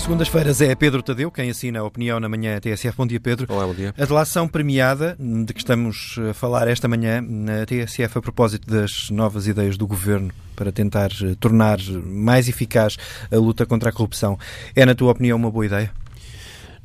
[0.00, 2.96] Às segundas-feiras é Pedro Tadeu quem assina a opinião na manhã TSF.
[2.96, 3.46] Bom dia, Pedro.
[3.50, 3.94] Olá, bom dia.
[3.98, 9.10] A delação premiada, de que estamos a falar esta manhã na TSF a propósito das
[9.10, 12.96] novas ideias do governo para tentar eh, tornar mais eficaz
[13.30, 14.38] a luta contra a corrupção,
[14.74, 15.92] é, na tua opinião, uma boa ideia?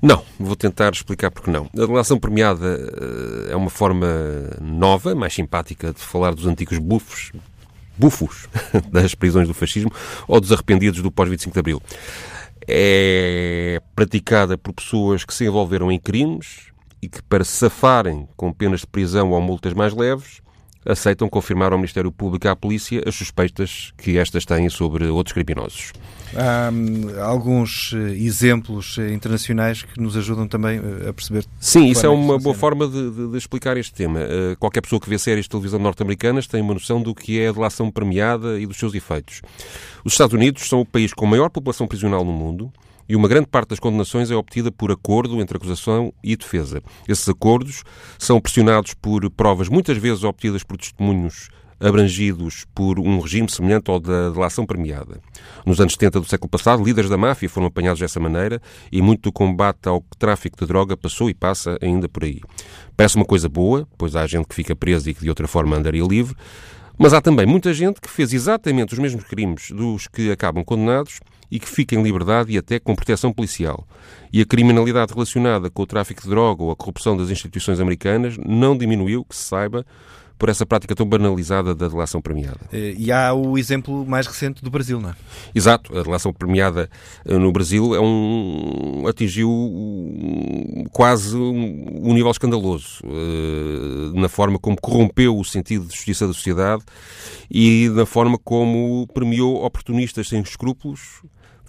[0.02, 1.70] Não, vou tentar explicar porque não.
[1.74, 4.08] A delação premiada eh, é uma forma
[4.62, 7.32] nova, mais simpática de falar dos antigos bufos,
[7.98, 8.50] bufos
[8.92, 9.92] das prisões do fascismo
[10.28, 11.82] ou dos arrependidos do pós-25 de Abril
[12.68, 18.82] é praticada por pessoas que se envolveram em crimes e que, para safarem com penas
[18.82, 20.42] de prisão ou multas mais leves,
[20.86, 25.34] aceitam confirmar ao Ministério Público e à Polícia as suspeitas que estas têm sobre outros
[25.34, 25.92] criminosos.
[26.36, 31.46] Há hum, alguns eh, exemplos eh, internacionais que nos ajudam também eh, a perceber.
[31.60, 34.20] Sim, isso é uma boa forma de, de, de, explicar este tema.
[34.60, 37.52] qualquer pessoa que vê séries de televisão norte-americanas tem uma noção do que é a
[37.52, 39.42] delação premiada e dos seus efeitos.
[40.04, 42.72] Os Estados Unidos são o país com maior população prisional no mundo
[43.08, 46.82] e uma grande parte das condenações é obtida por acordo entre acusação e defesa.
[47.08, 47.84] Esses acordos
[48.18, 54.00] são pressionados por provas muitas vezes obtidas por testemunhos abrangidos por um regime semelhante ao
[54.00, 55.20] da delação premiada.
[55.66, 58.62] Nos anos 70 do século passado, líderes da máfia foram apanhados dessa maneira
[58.92, 62.42] e muito do combate ao tráfico de droga passou e passa ainda por aí.
[62.96, 65.76] Parece uma coisa boa, pois há gente que fica presa e que de outra forma
[65.76, 66.36] andaria livre,
[66.98, 71.20] mas há também muita gente que fez exatamente os mesmos crimes dos que acabam condenados
[71.50, 73.88] e que fica em liberdade e até com proteção policial.
[74.32, 78.38] E a criminalidade relacionada com o tráfico de droga ou a corrupção das instituições americanas
[78.38, 79.86] não diminuiu, que se saiba,
[80.38, 82.60] por essa prática tão banalizada da delação premiada.
[82.72, 85.16] Eh, e há o exemplo mais recente do Brasil, não é?
[85.54, 85.98] Exato.
[85.98, 86.90] A delação premiada
[87.26, 89.50] eh, no Brasil é um, atingiu
[90.92, 96.34] quase um, um nível escandaloso uh, na forma como corrompeu o sentido de justiça da
[96.34, 96.84] sociedade
[97.50, 101.22] e na forma como premiou oportunistas sem escrúpulos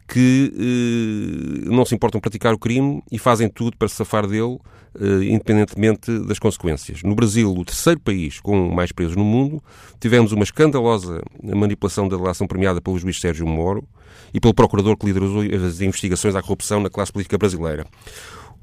[0.06, 4.58] que eh, não se importam praticar o crime e fazem tudo para se safar dele,
[5.00, 7.02] eh, independentemente das consequências.
[7.02, 9.62] No Brasil, o terceiro país com mais presos no mundo,
[9.98, 13.86] tivemos uma escandalosa manipulação da delação premiada pelo juiz Sérgio Moro
[14.32, 17.84] e pelo procurador que liderou as investigações à corrupção na classe política brasileira.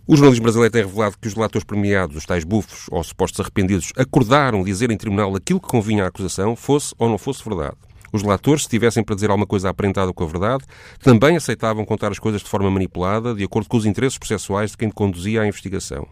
[0.06, 3.94] O jornalismo brasileiro tem revelado que os relatores premiados, os tais bufos ou supostos arrependidos,
[3.96, 7.78] acordaram dizer em tribunal aquilo que convinha à acusação, fosse ou não fosse verdade.
[8.14, 10.64] Os relatores, se tivessem para dizer alguma coisa aparentada com a verdade,
[11.00, 14.78] também aceitavam contar as coisas de forma manipulada, de acordo com os interesses processuais de
[14.78, 16.08] quem conduzia a investigação.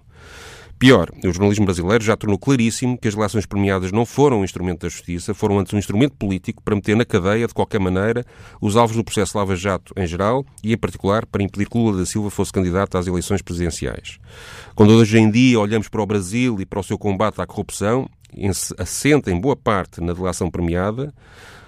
[0.82, 4.82] Pior, o jornalismo brasileiro já tornou claríssimo que as relações premiadas não foram um instrumento
[4.82, 8.26] da justiça, foram antes um instrumento político para meter na cadeia, de qualquer maneira,
[8.60, 12.00] os alvos do processo Lava Jato em geral e, em particular, para impedir que Lula
[12.00, 14.18] da Silva fosse candidato às eleições presidenciais.
[14.74, 18.10] Quando hoje em dia olhamos para o Brasil e para o seu combate à corrupção,
[18.80, 21.14] assenta em boa parte na delação premiada,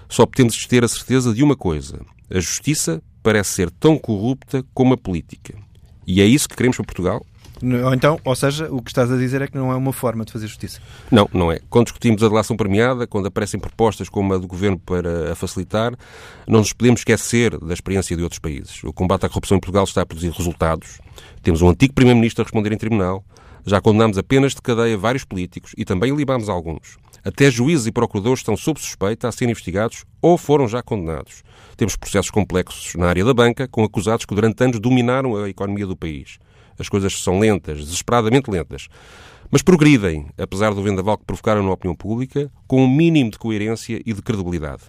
[0.08, 2.00] só podemos ter a certeza de uma coisa:
[2.30, 5.54] a justiça parece ser tão corrupta como a política.
[6.06, 7.24] E é isso que queremos para Portugal?
[7.62, 10.24] Ou então, ou seja, o que estás a dizer é que não é uma forma
[10.24, 10.80] de fazer justiça.
[11.10, 11.60] Não, não é.
[11.70, 15.94] Quando discutimos a delação premiada, quando aparecem propostas como a do Governo para a facilitar,
[16.46, 18.82] não nos podemos esquecer da experiência de outros países.
[18.84, 21.00] O combate à corrupção em Portugal está a produzir resultados.
[21.42, 23.24] Temos um antigo Primeiro-Ministro a responder em tribunal.
[23.64, 26.98] Já condenámos apenas de cadeia vários políticos e também libámos alguns.
[27.24, 31.42] Até juízes e procuradores estão sob suspeita a serem investigados ou foram já condenados.
[31.74, 35.86] Temos processos complexos na área da banca, com acusados que durante anos dominaram a economia
[35.86, 36.38] do país.
[36.78, 38.88] As coisas são lentas, desesperadamente lentas.
[39.50, 44.02] Mas progridem, apesar do vendaval que provocaram na opinião pública, com um mínimo de coerência
[44.04, 44.82] e de credibilidade.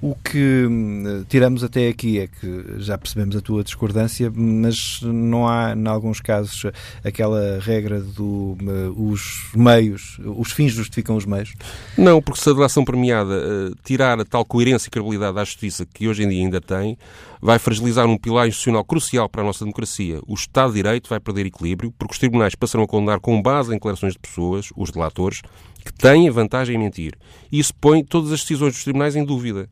[0.00, 5.48] O que hum, tiramos até aqui é que já percebemos a tua discordância, mas não
[5.48, 6.66] há, em alguns casos,
[7.02, 11.54] aquela regra do hum, os meios, os fins justificam os meios?
[11.96, 15.86] Não, porque se a delação premiada uh, tirar a tal coerência e credibilidade à justiça
[15.86, 16.98] que hoje em dia ainda tem,
[17.44, 20.18] vai fragilizar um pilar institucional crucial para a nossa democracia.
[20.26, 23.68] O Estado de Direito vai perder equilíbrio, porque os tribunais passarão a condenar com base
[23.68, 25.42] em declarações de pessoas, os delatores,
[25.84, 27.12] que têm vantagem em mentir.
[27.52, 29.68] E isso põe todas as decisões dos tribunais em dúvida.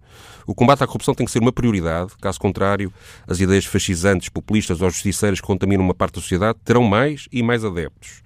[0.47, 2.93] O combate à corrupção tem que ser uma prioridade, caso contrário,
[3.26, 7.43] as ideias fascisantes, populistas ou justiceiras que contaminam uma parte da sociedade terão mais e
[7.43, 8.22] mais adeptos.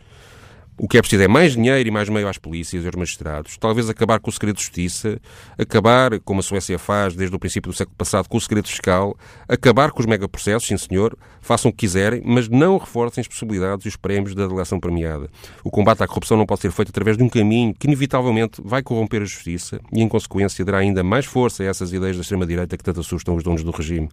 [0.79, 3.57] O que é preciso é mais dinheiro e mais meio às polícias e aos magistrados.
[3.57, 5.19] Talvez acabar com o segredo de justiça,
[5.57, 9.17] acabar, como a Suécia faz desde o princípio do século passado, com o segredo fiscal,
[9.49, 13.87] acabar com os megaprocessos, sim senhor, façam o que quiserem, mas não reforcem as possibilidades
[13.87, 15.31] e os prémios da delação premiada.
[15.65, 18.83] O combate à corrupção não pode ser feito através de um caminho que, inevitavelmente, vai
[18.83, 22.77] corromper a justiça e, em consequência, dará ainda mais força a essas ideias da extrema-direita
[22.77, 24.11] que tanto assustam os donos do regime.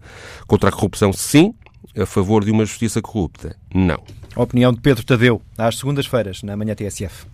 [0.48, 1.54] Contra a corrupção, sim,
[1.98, 4.02] a favor de uma justiça corrupta, não.
[4.36, 7.28] A opinião de Pedro Tadeu, às segundas-feiras, na Manhã TSF.